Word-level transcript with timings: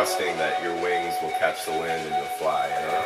trusting 0.00 0.34
that 0.38 0.62
your 0.62 0.72
wings 0.76 1.14
will 1.20 1.28
catch 1.32 1.66
the 1.66 1.72
wind 1.72 1.84
and 1.84 2.16
you'll 2.16 2.24
fly, 2.38 2.66
you 2.68 2.86
know? 2.86 3.04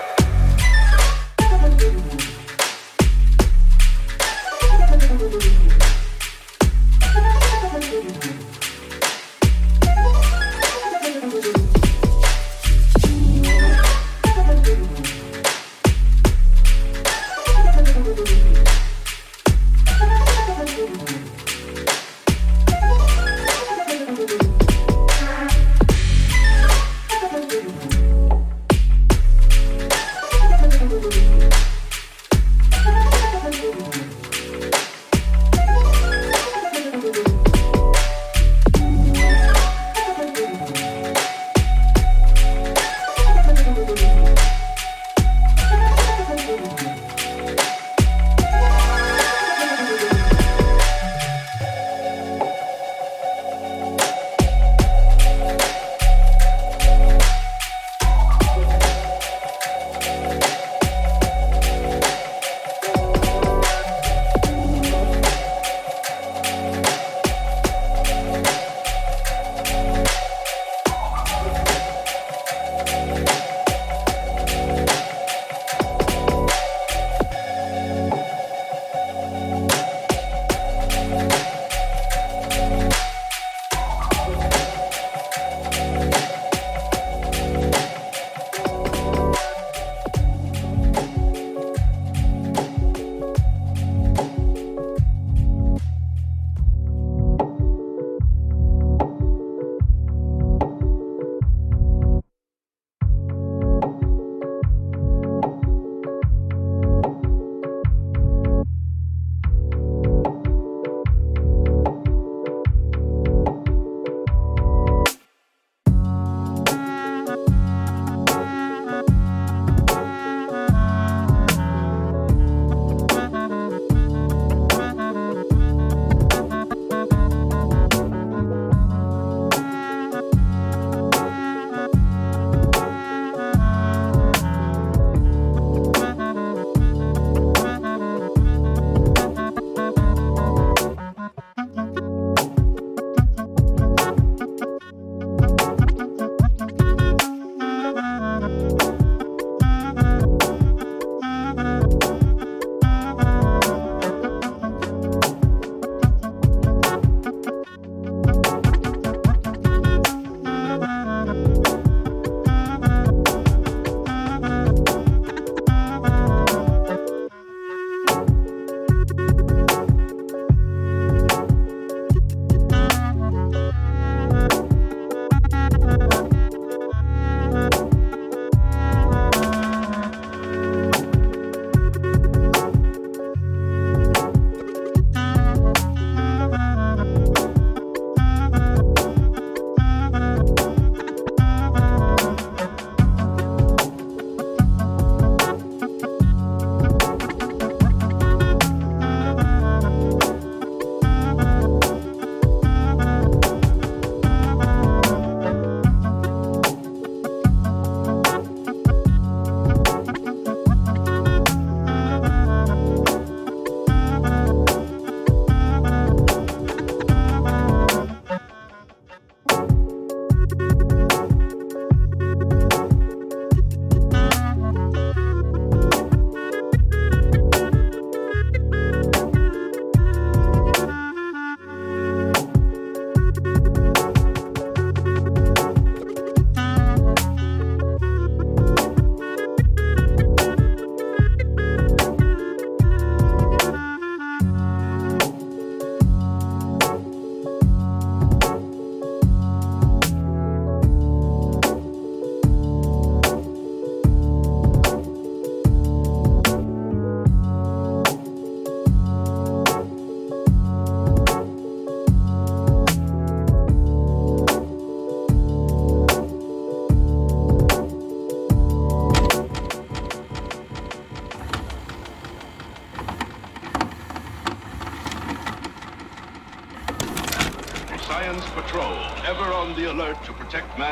Thank 7.81 8.25
you. 8.25 8.64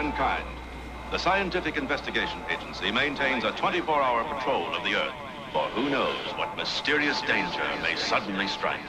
Mankind. 0.02 0.44
The 1.12 1.18
Scientific 1.18 1.76
Investigation 1.76 2.40
Agency 2.50 2.90
maintains 2.90 3.44
a 3.44 3.52
24-hour 3.52 4.24
patrol 4.34 4.74
of 4.74 4.82
the 4.82 4.96
Earth, 4.96 5.14
for 5.52 5.62
who 5.68 5.90
knows 5.90 6.16
what 6.34 6.56
mysterious 6.56 7.20
danger 7.20 7.62
may 7.82 7.94
suddenly 7.94 8.48
strike. 8.48 8.80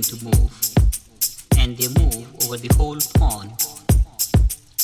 Begin 0.00 0.18
to 0.18 0.24
move, 0.24 0.52
and 1.58 1.76
they 1.76 1.88
move 1.88 2.44
over 2.44 2.56
the 2.56 2.72
whole 2.74 2.98
pond, 3.18 3.52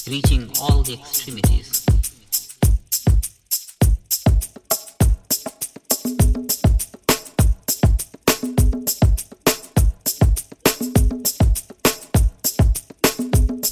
reaching 0.08 0.50
all 0.60 0.82
the 0.82 0.94
extremities. 0.94 1.84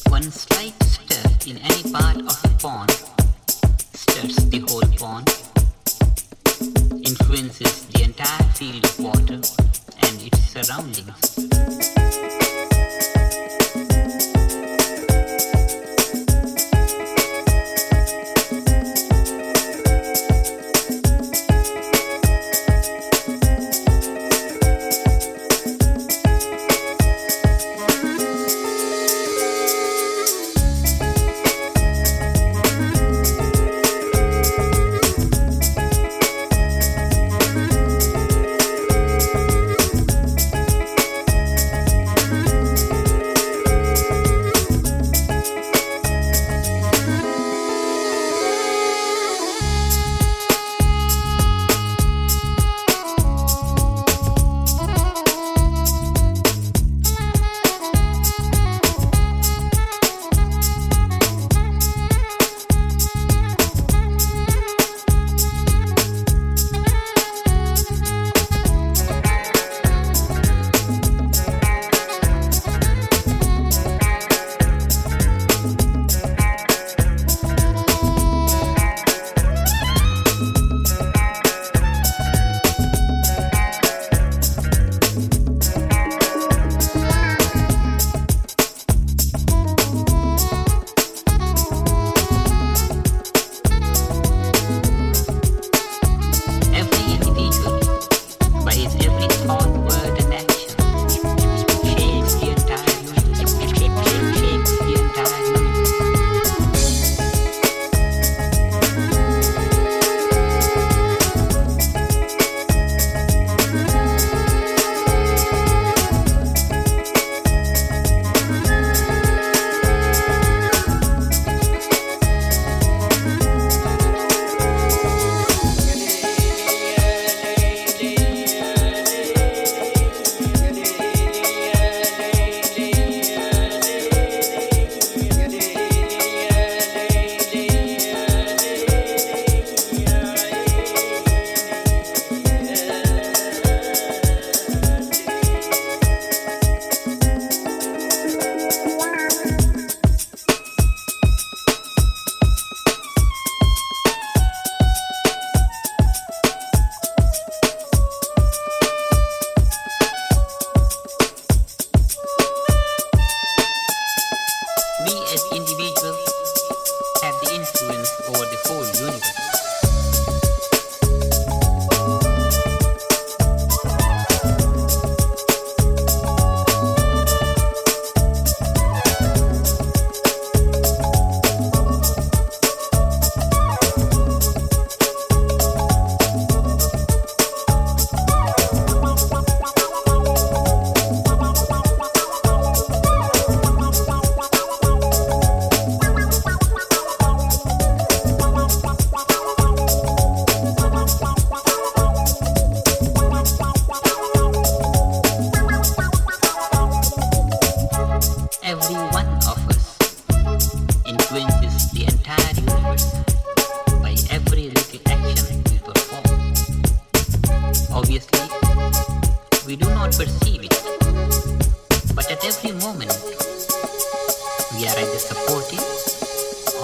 One 0.09 0.23
slight 0.31 0.83
step 0.83 1.47
in 1.47 1.59
any 1.59 1.93
part 1.93 2.16
of 2.16 2.45
a 2.45 2.49
pond 2.59 2.91
stirs 3.93 4.37
the 4.49 4.61
whole 4.69 4.89
pond, 4.99 5.29
influences 7.05 7.87
the 7.87 8.03
entire 8.05 8.43
field 8.55 8.85
of 8.85 9.01
water 9.01 9.74
and 10.07 10.23
its 10.27 10.39
surroundings. 10.53 11.94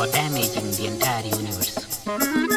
Or 0.00 0.06
damaging 0.06 0.70
the 0.70 0.86
entire 0.86 1.26
universe. 1.26 2.49